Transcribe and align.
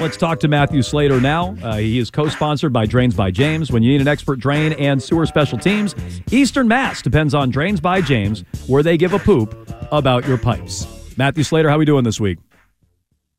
Let's 0.00 0.16
talk 0.16 0.38
to 0.40 0.48
Matthew 0.48 0.82
Slater 0.82 1.20
now. 1.20 1.56
Uh, 1.60 1.76
he 1.78 1.98
is 1.98 2.08
co 2.08 2.28
sponsored 2.28 2.72
by 2.72 2.86
Drains 2.86 3.16
by 3.16 3.32
James. 3.32 3.72
When 3.72 3.82
you 3.82 3.90
need 3.90 4.00
an 4.00 4.06
expert 4.06 4.38
drain 4.38 4.72
and 4.74 5.02
sewer 5.02 5.26
special 5.26 5.58
teams, 5.58 5.96
Eastern 6.30 6.68
Mass 6.68 7.02
depends 7.02 7.34
on 7.34 7.50
Drains 7.50 7.80
by 7.80 8.00
James, 8.00 8.44
where 8.68 8.84
they 8.84 8.96
give 8.96 9.12
a 9.12 9.18
poop 9.18 9.56
about 9.90 10.24
your 10.24 10.38
pipes. 10.38 10.86
Matthew 11.16 11.42
Slater, 11.42 11.68
how 11.68 11.74
are 11.74 11.78
we 11.78 11.84
doing 11.84 12.04
this 12.04 12.20
week? 12.20 12.38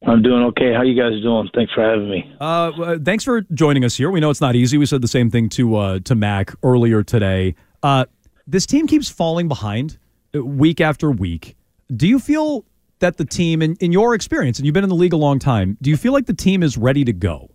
I'm 0.06 0.22
doing 0.22 0.44
okay. 0.48 0.74
How 0.74 0.82
you 0.82 1.02
guys 1.02 1.22
doing? 1.22 1.50
Thanks 1.56 1.72
for 1.74 1.82
having 1.82 2.10
me. 2.10 2.36
Uh, 2.42 2.98
thanks 3.04 3.24
for 3.24 3.42
joining 3.54 3.86
us 3.86 3.96
here. 3.96 4.12
We 4.12 4.20
know 4.20 4.30
it's 4.30 4.42
not 4.42 4.56
easy. 4.58 4.78
We 4.78 4.86
said 4.86 5.02
the 5.02 5.08
same 5.08 5.30
thing 5.30 5.48
to 5.50 5.76
uh, 5.78 6.00
to 6.00 6.16
Mac 6.16 6.54
earlier 6.62 7.04
today. 7.04 7.56
Uh, 7.82 8.06
this 8.48 8.66
team 8.66 8.86
keeps 8.86 9.10
falling 9.10 9.48
behind 9.48 9.98
uh, 10.36 10.44
week 10.44 10.82
after 10.82 11.10
week. 11.10 11.56
Do 11.96 12.06
you 12.06 12.20
feel 12.20 12.66
that 13.00 13.18
the 13.18 13.26
team, 13.26 13.62
in, 13.62 13.76
in 13.76 13.92
your 13.92 14.14
experience, 14.14 14.60
and 14.60 14.66
you've 14.66 14.74
been 14.74 14.84
in 14.84 14.90
the 14.90 14.96
league 14.96 15.14
a 15.14 15.18
long 15.18 15.40
time, 15.40 15.78
do 15.82 15.90
you 15.90 15.98
feel 15.98 16.14
like 16.14 16.26
the 16.26 16.34
team 16.34 16.64
is 16.64 16.78
ready 16.78 17.04
to 17.06 17.14
go 17.14 17.50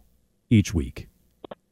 each 0.50 0.74
week? 0.74 1.08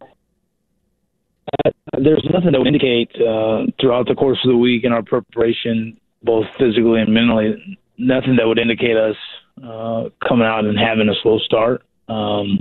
Uh, 0.00 1.70
there's 1.98 2.26
nothing 2.32 2.52
that 2.52 2.58
would 2.58 2.66
indicate 2.66 3.10
uh, 3.16 3.66
throughout 3.80 4.06
the 4.06 4.14
course 4.14 4.38
of 4.44 4.50
the 4.50 4.56
week 4.56 4.84
in 4.84 4.92
our 4.92 5.02
preparation, 5.02 5.98
both 6.22 6.46
physically 6.58 7.00
and 7.00 7.12
mentally, 7.12 7.78
nothing 7.98 8.36
that 8.36 8.46
would 8.46 8.58
indicate 8.58 8.96
us 8.96 9.16
uh, 9.62 10.08
coming 10.26 10.46
out 10.46 10.64
and 10.64 10.78
having 10.78 11.08
a 11.08 11.14
slow 11.22 11.38
start. 11.40 11.82
Um, 12.08 12.60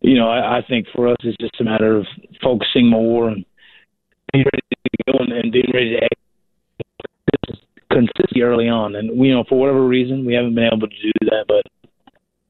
you 0.00 0.16
know, 0.16 0.28
I, 0.28 0.58
I 0.58 0.62
think 0.68 0.86
for 0.94 1.08
us 1.08 1.16
it's 1.24 1.36
just 1.38 1.60
a 1.60 1.64
matter 1.64 1.96
of 1.96 2.06
focusing 2.42 2.88
more 2.88 3.28
and 3.28 3.44
being 4.32 4.44
ready 4.44 4.62
to 4.70 5.12
go 5.12 5.18
and, 5.18 5.32
and 5.32 5.52
being 5.52 5.70
ready 5.72 5.96
to 5.96 6.04
act 6.04 6.14
consistency 7.96 8.42
early 8.42 8.68
on. 8.68 8.94
And 8.94 9.16
you 9.24 9.32
know, 9.32 9.44
for 9.48 9.58
whatever 9.58 9.86
reason, 9.86 10.24
we 10.24 10.34
haven't 10.34 10.54
been 10.54 10.64
able 10.64 10.88
to 10.88 11.02
do 11.02 11.12
that. 11.22 11.44
But 11.48 11.64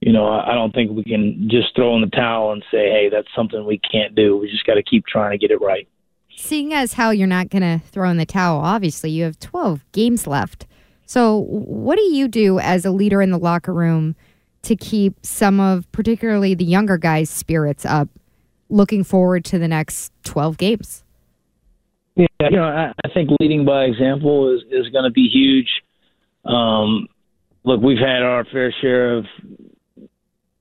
you 0.01 0.13
know, 0.13 0.27
I, 0.27 0.53
I 0.53 0.55
don't 0.55 0.75
think 0.75 0.91
we 0.93 1.05
can 1.05 1.49
just 1.51 1.75
throw 1.75 1.95
in 1.95 2.03
the 2.03 2.09
towel 2.09 2.53
and 2.53 2.63
say, 2.71 2.91
"Hey, 2.91 3.09
that's 3.11 3.29
something 3.35 3.65
we 3.65 3.81
can't 3.91 4.15
do." 4.15 4.37
We 4.37 4.51
just 4.51 4.67
got 4.67 4.75
to 4.75 4.83
keep 4.83 5.07
trying 5.07 5.33
to 5.33 5.39
get 5.39 5.51
it 5.51 5.61
right. 5.61 5.89
Seeing 6.37 6.75
as 6.75 6.95
how 6.95 7.11
you're 7.11 7.27
not 7.27 7.49
going 7.49 7.63
to 7.63 7.85
throw 7.87 8.11
in 8.11 8.19
the 8.19 8.27
towel, 8.27 8.61
obviously 8.61 9.11
you 9.11 9.25
have 9.25 9.41
12 9.41 9.83
games 9.93 10.27
left. 10.27 10.67
So, 11.07 11.39
what 11.49 11.97
do 11.97 12.03
you 12.03 12.29
do 12.29 12.59
as 12.59 12.85
a 12.85 12.91
leader 12.91 13.23
in 13.23 13.31
the 13.31 13.39
locker 13.39 13.73
room 13.73 14.17
to 14.63 14.77
keep 14.77 15.25
some 15.25 15.61
of, 15.61 15.91
particularly 15.93 16.55
the 16.55 16.65
younger 16.65 16.99
guys' 16.99 17.31
spirits 17.31 17.87
up, 17.87 18.09
looking 18.69 19.03
forward 19.03 19.45
to 19.47 19.59
the 19.59 19.69
next 19.69 20.13
12 20.25 20.59
games? 20.59 21.05
Yeah, 22.17 22.27
you 22.41 22.57
know, 22.57 22.65
I, 22.65 22.93
I 23.05 23.09
think 23.13 23.31
leading 23.41 23.65
by 23.65 23.85
example 23.85 24.55
is 24.55 24.63
is 24.71 24.91
going 24.91 25.05
to 25.05 25.11
be 25.11 25.29
huge. 25.29 25.69
Um, 26.45 27.09
look, 27.65 27.81
we've 27.83 27.99
had 27.99 28.23
our 28.23 28.45
fair 28.45 28.75
share 28.81 29.19
of 29.19 29.27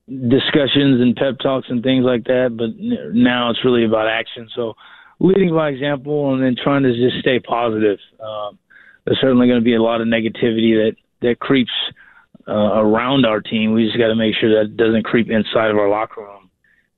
discussions 0.07 1.01
and 1.01 1.15
pep 1.15 1.39
talks 1.41 1.67
and 1.69 1.81
things 1.81 2.03
like 2.03 2.25
that, 2.25 2.55
but 2.57 2.69
now 3.13 3.49
it's 3.49 3.63
really 3.63 3.85
about 3.85 4.07
action. 4.07 4.49
So, 4.55 4.73
leading 5.19 5.53
by 5.53 5.69
example 5.69 6.33
and 6.33 6.43
then 6.43 6.55
trying 6.61 6.83
to 6.83 6.93
just 6.93 7.19
stay 7.21 7.39
positive. 7.39 7.99
Um, 8.21 8.59
there's 9.05 9.19
certainly 9.21 9.47
going 9.47 9.59
to 9.59 9.63
be 9.63 9.75
a 9.75 9.81
lot 9.81 10.01
of 10.01 10.07
negativity 10.07 10.75
that 10.75 10.95
that 11.21 11.39
creeps 11.39 11.71
uh, 12.47 12.51
around 12.51 13.25
our 13.25 13.39
team. 13.39 13.73
We 13.73 13.85
just 13.85 13.97
got 13.97 14.07
to 14.07 14.15
make 14.15 14.35
sure 14.35 14.61
that 14.63 14.75
doesn't 14.75 15.03
creep 15.03 15.29
inside 15.29 15.71
of 15.71 15.77
our 15.77 15.89
locker 15.89 16.21
room. 16.21 16.44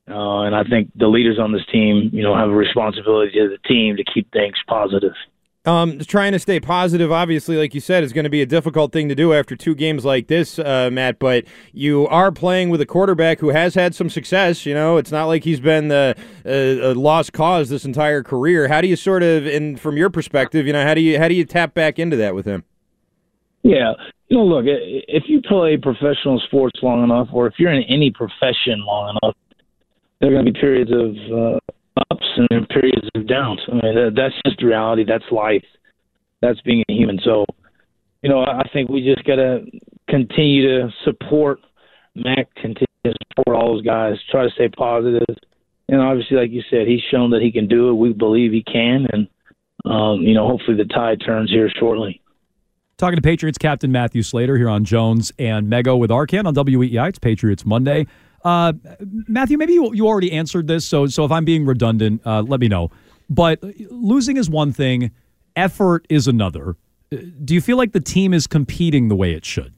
Uh, 0.10 0.42
and 0.42 0.56
I 0.56 0.64
think 0.64 0.92
the 0.96 1.08
leaders 1.08 1.38
on 1.40 1.52
this 1.52 1.66
team, 1.72 2.10
you 2.14 2.24
know, 2.24 2.36
have 2.36 2.50
a 2.50 2.56
responsibility 2.56 3.32
to 3.34 3.50
the 3.50 3.68
team 3.68 3.98
to 3.98 4.04
keep 4.04 4.32
things 4.32 4.56
positive. 4.68 5.14
Um, 5.66 6.00
trying 6.00 6.32
to 6.32 6.40
stay 6.40 6.62
positive, 6.62 7.12
obviously, 7.12 7.58
like 7.58 7.76
you 7.76 7.82
said, 7.82 8.02
is 8.02 8.14
going 8.14 8.24
to 8.24 8.30
be 8.30 8.42
a 8.42 8.46
difficult 8.46 8.94
thing 8.94 9.10
to 9.10 9.16
do 9.16 9.34
after 9.34 9.54
two 9.54 9.76
games 9.76 10.06
like 10.06 10.28
this, 10.28 10.60
uh, 10.60 10.90
Matt. 10.90 11.20
But 11.20 11.44
you 11.74 12.08
are 12.08 12.32
playing 12.32 12.70
with 12.70 12.80
a 12.80 12.86
quarterback 12.86 13.42
who 13.42 13.50
has 13.50 13.76
had 13.76 13.94
some 13.94 14.10
success. 14.10 14.66
You 14.66 14.74
know, 14.74 14.96
it's 14.96 15.12
not 15.12 15.26
like 15.26 15.44
he's 15.44 15.60
been 15.60 15.90
the 15.90 16.16
uh, 16.46 16.94
a 16.94 16.94
lost 16.94 17.34
cause 17.34 17.68
this 17.68 17.84
entire 17.84 18.24
career. 18.24 18.70
How 18.70 18.80
do 18.80 18.88
you 18.88 18.96
sort 18.96 19.24
of, 19.24 19.46
and 19.46 19.78
from 19.78 19.98
your 19.98 20.10
perspective, 20.10 20.66
you 20.66 20.72
know, 20.72 20.86
how 20.86 20.94
do 20.94 21.02
you 21.02 21.20
how 21.20 21.28
do 21.28 21.34
you 21.34 21.44
tap 21.44 21.74
back 21.74 22.00
into 22.00 22.16
that 22.16 22.34
with 22.34 22.46
him? 22.46 22.64
Yeah, 23.64 23.92
you 24.30 24.38
know, 24.38 24.46
look, 24.46 24.64
if 24.68 25.24
you 25.28 25.42
play 25.42 25.76
professional 25.76 26.40
sports 26.48 26.80
long 26.82 27.04
enough, 27.04 27.28
or 27.34 27.48
if 27.48 27.56
you're 27.58 27.74
in 27.74 27.84
any 27.90 28.10
profession 28.12 28.86
long 28.86 29.18
enough, 29.22 29.36
there 30.20 30.30
are 30.30 30.34
going 30.34 30.46
to 30.46 30.52
be 30.52 30.60
periods 30.60 30.92
of 30.92 31.16
uh, 31.32 31.60
ups 32.12 32.26
and 32.50 32.68
periods 32.70 33.08
of 33.16 33.28
downs. 33.28 33.60
I 33.68 33.74
mean, 33.74 33.96
that, 33.96 34.14
that's 34.16 34.36
just 34.46 34.62
reality. 34.64 35.04
That's 35.08 35.24
life. 35.32 35.64
That's 36.42 36.60
being 36.62 36.84
a 36.90 36.94
human. 36.94 37.20
So, 37.24 37.46
you 38.22 38.30
know, 38.30 38.42
I 38.42 38.64
think 38.74 38.90
we 38.90 39.04
just 39.04 39.26
got 39.26 39.36
to 39.36 39.66
continue 40.10 40.68
to 40.68 40.90
support 41.04 41.60
Mac, 42.16 42.54
continue 42.56 42.86
to 43.06 43.14
support 43.30 43.58
all 43.58 43.76
those 43.76 43.86
guys, 43.86 44.16
try 44.32 44.44
to 44.44 44.52
stay 44.52 44.70
positive. 44.70 45.36
And 45.90 46.02
obviously, 46.02 46.38
like 46.38 46.52
you 46.52 46.62
said, 46.70 46.88
he's 46.88 47.02
shown 47.12 47.30
that 47.32 47.42
he 47.42 47.52
can 47.52 47.68
do 47.68 47.90
it. 47.90 47.94
We 47.94 48.14
believe 48.14 48.52
he 48.52 48.64
can. 48.64 49.08
And, 49.12 49.28
um, 49.86 50.22
you 50.22 50.34
know, 50.34 50.48
hopefully 50.48 50.78
the 50.78 50.86
tide 50.86 51.22
turns 51.26 51.50
here 51.50 51.70
shortly. 51.80 52.22
Talking 52.98 53.16
to 53.18 53.22
Patriots 53.22 53.60
captain 53.60 53.92
Matthew 53.92 54.24
Slater 54.24 54.58
here 54.58 54.70
on 54.70 54.84
Jones 54.84 55.32
and 55.38 55.68
Mego 55.68 55.98
with 56.00 56.10
Arcand 56.10 56.46
on 56.46 56.56
WEEI. 56.56 57.10
It's 57.10 57.20
Patriots 57.20 57.64
Monday. 57.64 58.08
Uh, 58.44 58.74
Matthew, 59.28 59.58
maybe 59.58 59.74
you, 59.74 59.94
you 59.94 60.08
already 60.08 60.32
answered 60.32 60.68
this, 60.68 60.86
so 60.86 61.08
so 61.08 61.26
if 61.26 61.32
I'm 61.32 61.46
being 61.46 61.66
redundant, 61.66 62.22
uh, 62.26 62.42
let 62.42 62.60
me 62.60 62.68
know. 62.68 62.92
But 63.30 63.62
losing 63.90 64.38
is 64.38 64.50
one 64.50 64.72
thing, 64.72 65.12
effort 65.56 66.06
is 66.10 66.28
another. 66.28 66.76
Do 67.10 67.54
you 67.54 67.62
feel 67.62 67.78
like 67.78 67.94
the 67.94 68.00
team 68.00 68.34
is 68.34 68.48
competing 68.48 69.08
the 69.08 69.16
way 69.16 69.34
it 69.34 69.46
should? 69.46 69.74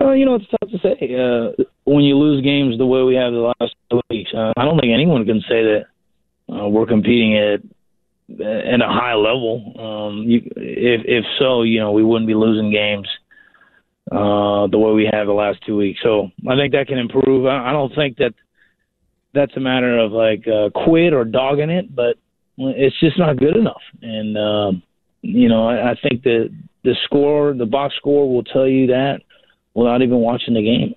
Uh, 0.00 0.12
you 0.12 0.24
know, 0.24 0.34
it's 0.34 0.46
tough 0.50 0.70
to 0.70 0.78
say. 0.78 1.14
Uh, 1.14 1.64
when 1.84 2.04
you 2.04 2.16
lose 2.16 2.42
games 2.42 2.78
the 2.78 2.86
way 2.86 3.02
we 3.02 3.14
have 3.14 3.32
the 3.32 3.52
last 3.60 3.74
two 3.90 4.00
weeks, 4.10 4.30
uh, 4.34 4.52
I 4.56 4.64
don't 4.64 4.78
think 4.78 4.92
anyone 4.92 5.24
can 5.24 5.40
say 5.42 5.62
that 5.62 5.84
uh, 6.52 6.68
we're 6.68 6.86
competing 6.86 7.36
at 7.38 7.60
at 8.30 8.80
a 8.80 8.88
high 8.88 9.14
level. 9.14 9.74
Um, 9.78 10.24
you, 10.24 10.38
if 10.56 11.02
if 11.04 11.24
so, 11.38 11.62
you 11.62 11.78
know, 11.78 11.92
we 11.92 12.02
wouldn't 12.02 12.26
be 12.26 12.34
losing 12.34 12.72
games 12.72 13.06
uh, 14.10 14.66
the 14.68 14.78
way 14.78 14.92
we 14.92 15.08
have 15.10 15.26
the 15.26 15.32
last 15.32 15.60
two 15.66 15.76
weeks. 15.76 16.00
So 16.02 16.30
I 16.48 16.56
think 16.56 16.72
that 16.72 16.86
can 16.88 16.98
improve. 16.98 17.46
I, 17.46 17.70
I 17.70 17.72
don't 17.72 17.94
think 17.94 18.18
that 18.18 18.34
that's 19.32 19.56
a 19.56 19.60
matter 19.60 19.98
of 19.98 20.12
like 20.12 20.46
uh, 20.46 20.70
quit 20.84 21.12
or 21.12 21.24
dogging 21.24 21.70
it, 21.70 21.94
but 21.94 22.16
it's 22.56 22.98
just 23.00 23.18
not 23.18 23.36
good 23.36 23.56
enough. 23.56 23.82
And 24.02 24.36
uh, 24.36 24.72
you 25.22 25.48
know, 25.48 25.68
I, 25.68 25.92
I 25.92 25.94
think 26.02 26.22
that 26.24 26.54
the 26.84 26.94
score, 27.04 27.54
the 27.54 27.66
box 27.66 27.94
score, 27.96 28.32
will 28.32 28.44
tell 28.44 28.68
you 28.68 28.88
that 28.88 29.20
without 29.74 30.02
even 30.02 30.18
watching 30.18 30.54
the 30.54 30.62
game. 30.62 30.94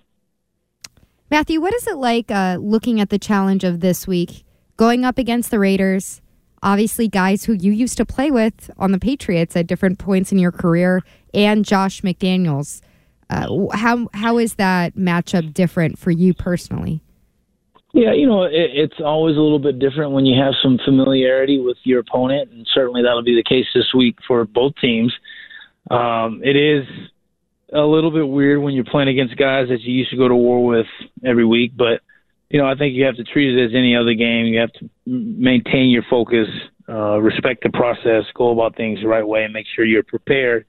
Matthew, 1.32 1.60
what 1.60 1.74
is 1.74 1.88
it 1.88 1.98
like 1.98 2.32
uh, 2.32 2.58
looking 2.60 3.02
at 3.02 3.10
the 3.10 3.20
challenge 3.20 3.64
of 3.64 3.80
this 3.80 4.08
week, 4.08 4.46
going 4.78 5.04
up 5.04 5.18
against 5.18 5.52
the 5.52 5.60
Raiders? 5.60 6.22
Obviously, 6.64 7.08
guys 7.08 7.46
who 7.46 7.54
you 7.54 7.72
used 7.72 7.98
to 7.98 8.06
play 8.06 8.32
with 8.32 8.72
on 8.78 8.92
the 8.92 9.00
Patriots 9.00 9.56
at 9.56 9.68
different 9.68 10.00
points 10.00 10.32
in 10.32 10.40
your 10.40 10.52
career, 10.52 11.04
and 11.34 11.66
Josh 11.66 12.02
McDaniels. 12.02 12.82
Uh, 13.30 13.68
how 13.74 14.08
how 14.14 14.38
is 14.38 14.56
that 14.56 14.96
matchup 14.96 15.54
different 15.54 16.00
for 16.00 16.12
you 16.12 16.34
personally? 16.34 17.02
Yeah, 17.94 18.14
you 18.14 18.28
know, 18.28 18.44
it, 18.44 18.52
it's 18.54 19.02
always 19.04 19.38
a 19.38 19.42
little 19.42 19.60
bit 19.60 19.80
different 19.80 20.12
when 20.12 20.26
you 20.26 20.40
have 20.42 20.54
some 20.62 20.78
familiarity 20.86 21.60
with 21.60 21.78
your 21.84 22.00
opponent, 22.00 22.52
and 22.52 22.68
certainly 22.74 23.02
that'll 23.02 23.24
be 23.24 23.36
the 23.36 23.48
case 23.48 23.66
this 23.74 23.94
week 23.96 24.18
for 24.28 24.46
both 24.46 24.74
teams. 24.80 25.14
Um, 25.90 26.42
it 26.44 26.56
is 26.56 26.86
a 27.74 27.82
little 27.82 28.12
bit 28.12 28.28
weird 28.28 28.62
when 28.62 28.74
you're 28.74 28.86
playing 28.86 29.10
against 29.10 29.36
guys 29.38 29.68
that 29.70 29.82
you 29.82 29.94
used 29.94 30.12
to 30.12 30.18
go 30.18 30.28
to 30.28 30.36
war 30.36 30.66
with 30.66 30.88
every 31.26 31.46
week, 31.46 31.72
but 31.76 32.02
you 32.50 32.62
know, 32.62 32.66
I 32.66 32.76
think 32.76 32.96
you 32.96 33.04
have 33.06 33.18
to 33.18 33.26
treat 33.26 33.58
it 33.58 33.66
as 33.66 33.72
any 33.76 33.96
other 33.96 34.14
game. 34.14 34.46
You 34.46 34.60
have 34.62 34.72
to 34.74 34.90
maintain 35.06 35.90
your 35.90 36.04
focus, 36.10 36.48
uh, 36.88 37.20
respect 37.20 37.64
the 37.64 37.70
process, 37.72 38.24
go 38.36 38.52
about 38.52 38.78
things 38.78 39.00
the 39.02 39.08
right 39.08 39.28
way, 39.28 39.44
and 39.44 39.52
make 39.52 39.66
sure 39.76 39.84
you're 39.84 40.04
prepared 40.04 40.66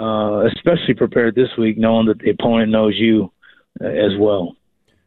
uh, 0.00 0.46
especially 0.46 0.94
prepared 0.94 1.34
this 1.34 1.48
week, 1.58 1.76
knowing 1.78 2.06
that 2.06 2.18
the 2.18 2.30
opponent 2.30 2.72
knows 2.72 2.94
you 2.96 3.32
uh, 3.80 3.86
as 3.86 4.12
well. 4.18 4.56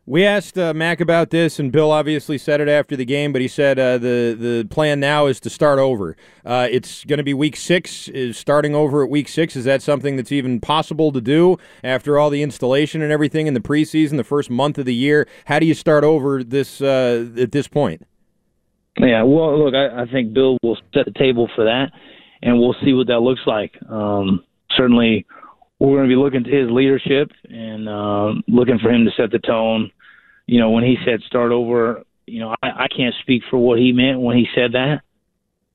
We 0.05 0.25
asked 0.25 0.57
uh, 0.57 0.73
Mac 0.73 0.99
about 0.99 1.29
this, 1.29 1.59
and 1.59 1.71
Bill 1.71 1.89
obviously 1.89 2.37
said 2.37 2.59
it 2.59 2.67
after 2.67 2.97
the 2.97 3.05
game, 3.05 3.31
but 3.31 3.41
he 3.41 3.47
said 3.47 3.79
uh, 3.79 3.97
the 3.97 4.35
the 4.37 4.67
plan 4.69 4.99
now 4.99 5.27
is 5.27 5.39
to 5.39 5.49
start 5.49 5.79
over. 5.79 6.17
Uh, 6.45 6.67
it's 6.69 7.05
going 7.05 7.19
to 7.19 7.23
be 7.23 7.33
week 7.33 7.55
six. 7.55 8.09
Is 8.09 8.37
starting 8.37 8.75
over 8.75 9.05
at 9.05 9.09
week 9.09 9.29
six? 9.29 9.55
Is 9.55 9.63
that 9.63 9.81
something 9.81 10.17
that's 10.17 10.33
even 10.33 10.59
possible 10.59 11.13
to 11.13 11.21
do 11.21 11.57
after 11.85 12.19
all 12.19 12.29
the 12.29 12.43
installation 12.43 13.01
and 13.01 13.13
everything 13.13 13.47
in 13.47 13.53
the 13.53 13.61
preseason, 13.61 14.17
the 14.17 14.25
first 14.25 14.49
month 14.49 14.77
of 14.77 14.85
the 14.85 14.93
year? 14.93 15.25
How 15.45 15.57
do 15.59 15.65
you 15.65 15.73
start 15.73 16.03
over 16.03 16.43
this 16.43 16.81
uh, 16.81 17.25
at 17.39 17.53
this 17.53 17.69
point? 17.69 18.05
Yeah, 18.99 19.23
well, 19.23 19.57
look, 19.57 19.73
I, 19.73 20.01
I, 20.01 20.05
think 20.05 20.33
Bill 20.33 20.57
will 20.61 20.77
set 20.93 21.05
the 21.05 21.17
table 21.17 21.49
for 21.55 21.63
that, 21.63 21.91
and 22.43 22.59
we'll 22.59 22.75
see 22.83 22.93
what 22.93 23.07
that 23.07 23.21
looks 23.21 23.41
like. 23.47 23.71
Um, 23.89 24.43
certainly 24.77 25.25
we're 25.79 25.97
going 25.97 26.09
to 26.09 26.15
be 26.15 26.21
looking 26.21 26.43
to 26.43 26.49
his 26.49 26.71
leadership 26.71 27.31
and 27.49 27.89
uh, 27.89 28.33
looking 28.47 28.79
for 28.79 28.89
him 28.89 29.05
to 29.05 29.11
set 29.17 29.31
the 29.31 29.39
tone. 29.39 29.91
You 30.45 30.59
know, 30.59 30.71
when 30.71 30.83
he 30.83 30.97
said 31.05 31.21
start 31.27 31.51
over, 31.51 32.03
you 32.25 32.39
know, 32.39 32.55
I, 32.63 32.67
I 32.67 32.87
can't 32.95 33.15
speak 33.21 33.43
for 33.49 33.57
what 33.57 33.79
he 33.79 33.91
meant 33.91 34.21
when 34.21 34.37
he 34.37 34.47
said 34.55 34.73
that. 34.73 35.01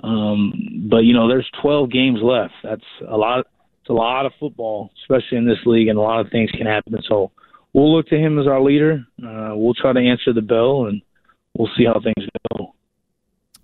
Um, 0.02 0.86
but 0.88 0.98
you 0.98 1.12
know, 1.12 1.28
there's 1.28 1.48
12 1.60 1.90
games 1.90 2.20
left. 2.22 2.54
That's 2.62 2.84
a 3.08 3.16
lot. 3.16 3.46
It's 3.80 3.90
a 3.90 3.94
lot 3.94 4.26
of 4.26 4.32
football, 4.38 4.90
especially 5.02 5.38
in 5.38 5.46
this 5.46 5.58
league, 5.64 5.88
and 5.88 5.98
a 5.98 6.02
lot 6.02 6.20
of 6.20 6.30
things 6.30 6.50
can 6.52 6.66
happen. 6.66 6.94
So 7.08 7.32
we'll 7.72 7.94
look 7.94 8.06
to 8.08 8.18
him 8.18 8.38
as 8.38 8.46
our 8.46 8.62
leader. 8.62 9.04
Uh, 9.22 9.52
we'll 9.54 9.74
try 9.74 9.92
to 9.92 10.00
answer 10.00 10.32
the 10.32 10.42
bell, 10.42 10.86
and 10.86 11.02
we'll 11.56 11.70
see 11.76 11.84
how 11.84 12.00
things 12.00 12.28
go. 12.50 12.74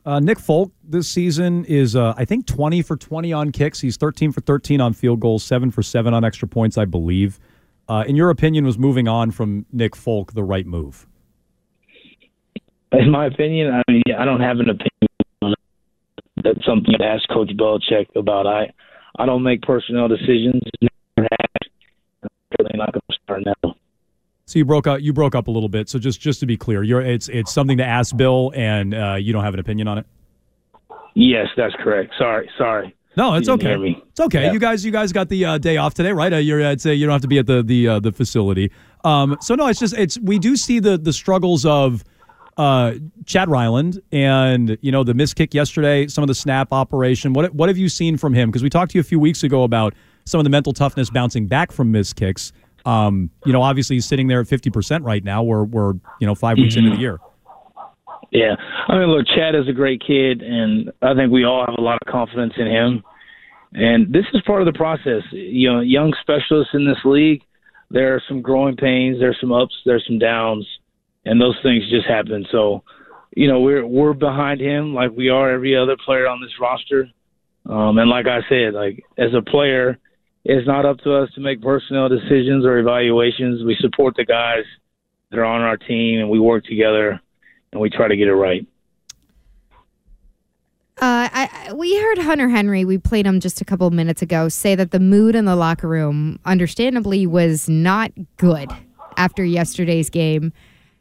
Uh, 0.06 0.20
Nick 0.20 0.38
Folk 0.38 0.70
this 0.82 1.08
season 1.08 1.64
is, 1.64 1.96
uh, 1.96 2.12
I 2.16 2.24
think, 2.24 2.46
20 2.46 2.82
for 2.82 2.96
20 2.96 3.32
on 3.32 3.52
kicks. 3.52 3.80
He's 3.80 3.96
13 3.96 4.32
for 4.32 4.40
13 4.42 4.80
on 4.80 4.92
field 4.92 5.20
goals, 5.20 5.42
7 5.44 5.70
for 5.70 5.82
7 5.82 6.12
on 6.12 6.24
extra 6.24 6.46
points, 6.46 6.76
I 6.76 6.84
believe. 6.84 7.40
Uh, 7.88 8.04
in 8.06 8.14
your 8.16 8.30
opinion, 8.30 8.66
was 8.66 8.78
moving 8.78 9.08
on 9.08 9.30
from 9.30 9.64
Nick 9.72 9.96
Folk 9.96 10.32
the 10.32 10.44
right 10.44 10.66
move? 10.66 11.06
In 12.92 13.10
my 13.10 13.26
opinion, 13.26 13.72
I 13.72 13.82
mean, 13.90 14.02
I 14.16 14.24
don't 14.24 14.40
have 14.40 14.58
an 14.58 14.70
opinion. 14.70 15.56
That's 16.42 16.64
something 16.66 16.94
to 16.98 17.04
ask 17.04 17.26
Coach 17.30 17.50
Belichick 17.56 18.06
about. 18.14 18.46
I, 18.46 18.72
I 19.18 19.24
don't 19.24 19.42
make 19.42 19.62
personnel 19.62 20.08
decisions. 20.08 20.62
Never 20.82 21.28
have. 21.30 21.70
I'm 22.22 22.28
certainly 22.58 22.78
not 22.78 22.92
going 22.92 23.02
to 23.10 23.16
start 23.22 23.42
now. 23.46 23.74
So 24.54 24.58
you 24.58 24.64
broke 24.64 24.86
up. 24.86 25.00
You 25.00 25.12
broke 25.12 25.34
up 25.34 25.48
a 25.48 25.50
little 25.50 25.68
bit. 25.68 25.88
So 25.88 25.98
just 25.98 26.20
just 26.20 26.38
to 26.38 26.46
be 26.46 26.56
clear, 26.56 26.84
you're 26.84 27.00
it's 27.00 27.28
it's 27.28 27.52
something 27.52 27.76
to 27.78 27.84
ask 27.84 28.16
Bill, 28.16 28.52
and 28.54 28.94
uh, 28.94 29.14
you 29.14 29.32
don't 29.32 29.42
have 29.42 29.52
an 29.52 29.58
opinion 29.58 29.88
on 29.88 29.98
it. 29.98 30.06
Yes, 31.14 31.48
that's 31.56 31.74
correct. 31.82 32.14
Sorry, 32.16 32.48
sorry. 32.56 32.94
No, 33.16 33.34
it's 33.34 33.48
okay. 33.48 33.74
It's 34.10 34.20
okay. 34.20 34.44
Yeah. 34.44 34.52
You 34.52 34.60
guys, 34.60 34.84
you 34.84 34.92
guys 34.92 35.10
got 35.10 35.28
the 35.28 35.44
uh, 35.44 35.58
day 35.58 35.76
off 35.76 35.94
today, 35.94 36.12
right? 36.12 36.32
Uh, 36.32 36.36
you're, 36.36 36.64
I'd 36.64 36.80
say 36.80 36.94
you 36.94 37.04
don't 37.04 37.14
have 37.14 37.22
to 37.22 37.26
be 37.26 37.38
at 37.38 37.46
the 37.46 37.64
the 37.64 37.88
uh, 37.88 37.98
the 37.98 38.12
facility. 38.12 38.70
Um, 39.02 39.36
so 39.40 39.56
no, 39.56 39.66
it's 39.66 39.80
just 39.80 39.98
it's 39.98 40.20
we 40.20 40.38
do 40.38 40.56
see 40.56 40.78
the 40.78 40.98
the 40.98 41.12
struggles 41.12 41.66
of 41.66 42.04
uh, 42.56 42.94
Chad 43.26 43.48
Ryland 43.48 44.00
and 44.12 44.78
you 44.82 44.92
know 44.92 45.02
the 45.02 45.14
miss 45.14 45.34
kick 45.34 45.52
yesterday, 45.52 46.06
some 46.06 46.22
of 46.22 46.28
the 46.28 46.34
snap 46.36 46.72
operation. 46.72 47.32
What 47.32 47.52
what 47.56 47.68
have 47.68 47.76
you 47.76 47.88
seen 47.88 48.18
from 48.18 48.34
him? 48.34 48.50
Because 48.50 48.62
we 48.62 48.70
talked 48.70 48.92
to 48.92 48.98
you 48.98 49.00
a 49.00 49.04
few 49.04 49.18
weeks 49.18 49.42
ago 49.42 49.64
about 49.64 49.94
some 50.26 50.38
of 50.38 50.44
the 50.44 50.50
mental 50.50 50.72
toughness 50.72 51.10
bouncing 51.10 51.48
back 51.48 51.72
from 51.72 51.90
miss 51.90 52.12
kicks. 52.12 52.52
Um, 52.84 53.30
you 53.44 53.52
know, 53.52 53.62
obviously 53.62 53.96
he's 53.96 54.06
sitting 54.06 54.26
there 54.26 54.40
at 54.40 54.48
fifty 54.48 54.70
percent 54.70 55.04
right 55.04 55.24
now. 55.24 55.42
We're 55.42 55.64
we're 55.64 55.94
you 56.20 56.26
know 56.26 56.34
5 56.34 56.58
weeks 56.58 56.76
into 56.76 56.90
the 56.90 56.96
year. 56.96 57.18
Yeah, 58.30 58.56
I 58.88 58.98
mean, 58.98 59.08
look, 59.08 59.26
Chad 59.26 59.54
is 59.54 59.68
a 59.68 59.72
great 59.72 60.02
kid, 60.04 60.42
and 60.42 60.90
I 61.02 61.14
think 61.14 61.30
we 61.30 61.44
all 61.44 61.64
have 61.64 61.76
a 61.78 61.80
lot 61.80 61.98
of 62.04 62.12
confidence 62.12 62.54
in 62.56 62.66
him. 62.66 63.04
And 63.74 64.12
this 64.12 64.24
is 64.32 64.42
part 64.46 64.60
of 64.60 64.66
the 64.66 64.76
process. 64.76 65.22
You 65.30 65.72
know, 65.72 65.80
young 65.80 66.12
specialists 66.20 66.74
in 66.74 66.86
this 66.86 66.98
league, 67.04 67.42
there 67.90 68.14
are 68.14 68.22
some 68.28 68.42
growing 68.42 68.76
pains, 68.76 69.18
there's 69.20 69.38
some 69.40 69.52
ups, 69.52 69.74
there's 69.86 70.04
some 70.06 70.18
downs, 70.18 70.66
and 71.24 71.40
those 71.40 71.56
things 71.62 71.88
just 71.90 72.06
happen. 72.06 72.44
So, 72.50 72.82
you 73.36 73.48
know, 73.48 73.60
we're 73.60 73.86
we're 73.86 74.14
behind 74.14 74.60
him 74.60 74.94
like 74.94 75.10
we 75.16 75.28
are 75.28 75.50
every 75.50 75.76
other 75.76 75.96
player 76.04 76.26
on 76.26 76.40
this 76.40 76.52
roster. 76.60 77.08
Um, 77.66 77.98
and 77.98 78.10
like 78.10 78.26
I 78.26 78.40
said, 78.48 78.74
like 78.74 79.04
as 79.16 79.32
a 79.34 79.42
player, 79.42 79.98
it's 80.44 80.66
not 80.66 80.84
up 80.84 80.98
to 80.98 81.14
us 81.14 81.30
to 81.34 81.40
make 81.40 81.62
personnel 81.62 82.08
decisions 82.08 82.64
or 82.64 82.78
evaluations. 82.78 83.64
We 83.64 83.76
support 83.80 84.14
the 84.16 84.24
guys 84.24 84.64
that 85.30 85.38
are 85.38 85.44
on 85.44 85.62
our 85.62 85.76
team, 85.76 86.20
and 86.20 86.28
we 86.28 86.38
work 86.38 86.64
together 86.64 87.20
and 87.72 87.80
we 87.80 87.90
try 87.90 88.08
to 88.08 88.16
get 88.16 88.28
it 88.28 88.34
right. 88.34 88.66
Uh, 90.98 91.28
I, 91.32 91.72
we 91.74 91.98
heard 92.00 92.18
Hunter 92.18 92.48
Henry. 92.48 92.84
We 92.84 92.98
played 92.98 93.26
him 93.26 93.40
just 93.40 93.60
a 93.60 93.64
couple 93.64 93.90
minutes 93.90 94.22
ago. 94.22 94.48
Say 94.48 94.76
that 94.76 94.92
the 94.92 95.00
mood 95.00 95.34
in 95.34 95.44
the 95.44 95.56
locker 95.56 95.88
room, 95.88 96.38
understandably, 96.44 97.26
was 97.26 97.68
not 97.68 98.12
good 98.36 98.70
after 99.16 99.44
yesterday's 99.44 100.08
game. 100.08 100.52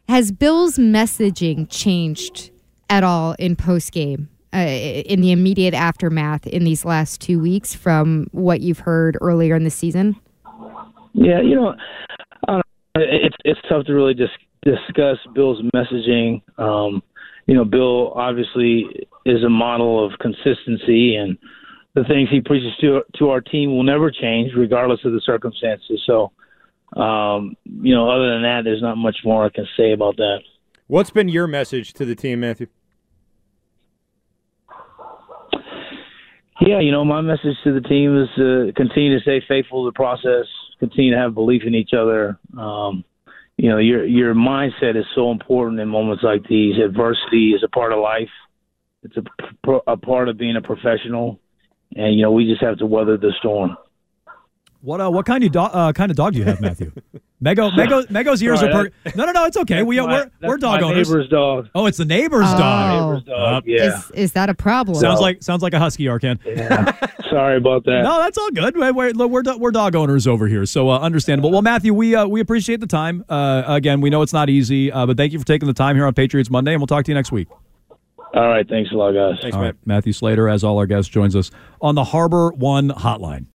Has 0.10 0.32
Bill's 0.32 0.78
messaging 0.78 1.68
changed 1.70 2.50
at 2.90 3.04
all 3.04 3.34
in 3.34 3.56
post 3.56 3.92
game, 3.92 4.30
uh, 4.54 4.58
in 4.58 5.22
the 5.22 5.32
immediate 5.32 5.74
aftermath 5.74 6.46
in 6.48 6.64
these 6.64 6.86
last 6.86 7.22
two 7.22 7.40
weeks 7.40 7.74
from 7.74 8.28
what 8.32 8.62
you've 8.62 8.80
heard 8.80 9.18
earlier 9.22 9.56
in 9.56 9.64
the 9.64 9.72
season? 9.72 10.16
Yeah, 11.14 11.42
you 11.42 11.56
know, 11.56 11.76
I 12.48 12.56
know. 12.58 12.62
it's 12.96 13.36
it's 13.46 13.60
tough 13.70 13.86
to 13.86 13.94
really 13.94 14.14
just 14.14 14.34
discuss 14.64 15.18
Bill's 15.34 15.62
messaging. 15.76 16.42
Um, 16.58 17.02
you 17.46 17.56
know, 17.56 17.66
Bill 17.66 18.14
obviously 18.14 19.08
is 19.26 19.44
a 19.44 19.50
model 19.50 20.06
of 20.06 20.14
consistency, 20.20 21.16
and 21.16 21.38
the 21.96 22.04
things 22.04 22.30
he 22.30 22.42
preaches 22.42 22.72
to 22.82 23.02
to 23.20 23.30
our 23.30 23.42
team 23.42 23.72
will 23.72 23.84
never 23.84 24.12
change, 24.12 24.52
regardless 24.56 25.02
of 25.04 25.14
the 25.14 25.22
circumstances. 25.22 26.02
So, 26.06 26.32
um, 27.00 27.56
you 27.66 27.94
know, 27.94 28.10
other 28.10 28.34
than 28.34 28.44
that, 28.44 28.62
there's 28.64 28.82
not 28.82 28.98
much 28.98 29.18
more 29.24 29.46
I 29.46 29.50
can 29.50 29.68
say 29.78 29.92
about 29.94 30.18
that. 30.18 30.40
What's 30.88 31.12
been 31.12 31.30
your 31.30 31.48
message 31.48 31.94
to 31.94 32.06
the 32.06 32.16
team, 32.16 32.42
Matthew? 32.42 32.68
Yeah, 36.66 36.80
you 36.80 36.94
know, 36.94 37.04
my 37.04 37.20
message 37.20 37.58
to 37.66 37.74
the 37.74 37.82
team 37.82 38.18
is 38.18 38.30
to 38.38 38.72
continue 38.78 39.18
to 39.18 39.22
stay 39.22 39.42
faithful 39.50 39.84
to 39.84 39.92
the 39.92 39.96
process, 39.96 40.46
continue 40.80 41.12
to 41.12 41.18
have 41.18 41.34
belief 41.34 41.64
in 41.66 41.76
each 41.76 41.92
other. 41.94 42.40
Um, 42.58 43.04
you 43.58 43.70
know, 43.70 43.80
your 43.80 44.06
your 44.06 44.34
mindset 44.34 44.96
is 44.96 45.04
so 45.14 45.32
important 45.32 45.82
in 45.82 45.90
moments 45.90 46.24
like 46.24 46.48
these. 46.48 46.76
Adversity 46.80 47.52
is 47.52 47.64
a 47.64 47.68
part 47.68 47.92
of 47.92 48.00
life. 48.00 48.30
It's 49.04 49.18
a, 49.18 49.72
a 49.88 49.98
part 49.98 50.30
of 50.30 50.38
being 50.38 50.56
a 50.56 50.62
professional, 50.62 51.42
and 51.98 52.16
you 52.16 52.22
know, 52.22 52.32
we 52.32 52.46
just 52.46 52.62
have 52.62 52.78
to 52.78 52.86
weather 52.86 53.18
the 53.18 53.34
storm. 53.40 53.76
What 54.84 55.00
uh, 55.00 55.10
what 55.10 55.26
kind 55.26 55.42
of 55.44 55.52
dog 55.54 55.72
uh, 55.74 55.94
kind 55.94 56.12
of 56.12 56.18
dog 56.18 56.34
do 56.34 56.40
you 56.40 56.46
have, 56.46 56.60
Matthew? 56.60 56.92
Mego 57.44 57.72
Mego 57.72 58.06
Mego's 58.08 58.42
ears 58.44 58.60
Sorry, 58.60 58.72
are 58.74 58.90
per- 58.90 59.12
no 59.16 59.26
no 59.26 59.32
no 59.32 59.46
it's 59.46 59.56
okay 59.58 59.82
we 59.84 59.96
That's 59.98 60.08
my- 60.08 60.14
we're 60.42 60.50
we're 60.50 60.58
dog 60.58 60.82
my 60.82 60.88
owners. 60.88 61.10
Neighbor's 61.10 61.30
dog. 61.30 61.70
Oh, 61.74 61.86
it's 61.86 61.98
the 61.98 62.06
neighbor's 62.06 62.46
Oh. 62.48 62.58
dog. 62.58 63.02
Neighbor's 63.12 63.24
dog. 63.24 63.64
Uh, 63.64 63.66
yeah. 63.66 63.98
Is, 63.98 64.12
is 64.12 64.32
that 64.34 64.50
a 64.50 64.54
problem? 64.54 64.96
Sounds 64.98 65.16
Well- 65.16 65.22
like 65.22 65.42
sounds 65.44 65.62
like 65.64 65.74
a 65.74 65.80
husky, 65.80 66.06
Arcand. 66.06 66.40
yeah. 66.46 66.92
Sorry 67.30 67.58
about 67.58 67.86
that. 67.86 68.02
No, 68.04 68.20
that's 68.20 68.38
all 68.38 68.52
good. 68.52 68.76
We're, 68.78 68.92
we're, 68.94 69.14
we're, 69.28 69.58
we're 69.58 69.72
dog 69.72 69.96
owners 69.96 70.28
over 70.28 70.48
here, 70.48 70.66
so 70.66 70.90
uh, 70.90 71.00
understandable. 71.00 71.50
Well, 71.52 71.62
Matthew, 71.62 71.94
we 71.94 72.14
uh, 72.16 72.28
we 72.28 72.42
appreciate 72.42 72.80
the 72.82 72.88
time. 72.88 73.24
Uh, 73.30 73.64
again, 73.66 74.02
we 74.02 74.10
know 74.10 74.22
it's 74.22 74.34
not 74.34 74.50
easy, 74.50 74.92
uh, 74.92 75.06
but 75.06 75.16
thank 75.18 75.32
you 75.34 75.40
for 75.40 75.46
taking 75.46 75.68
the 75.68 75.74
time 75.74 75.96
here 75.96 76.06
on 76.06 76.14
Patriots 76.14 76.50
Monday, 76.50 76.74
and 76.74 76.82
we'll 76.82 76.88
talk 76.88 77.06
to 77.06 77.12
you 77.12 77.16
next 77.16 77.32
week. 77.32 77.48
All 78.34 78.48
right. 78.50 78.68
Thanks 78.68 78.92
a 78.92 78.96
lot, 78.96 79.12
guys. 79.14 79.38
Thanks, 79.42 79.56
All 79.56 79.62
Matt. 79.64 79.76
right, 79.76 79.88
Matthew 79.88 80.12
Slater, 80.14 80.50
as 80.50 80.64
all 80.64 80.78
our 80.78 80.86
guests, 80.88 81.10
joins 81.10 81.36
us 81.36 81.52
on 81.82 81.96
the 81.96 82.04
HarborOne 82.04 82.92
Hotline. 82.92 83.46